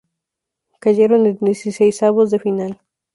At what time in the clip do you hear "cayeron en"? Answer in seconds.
0.83-1.37